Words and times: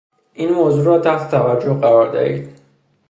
این 0.33 0.53
موضوع 0.53 0.83
راتحت 0.85 1.31
توجه 1.31 1.73
قرار 1.73 2.11
دهید 2.11 2.59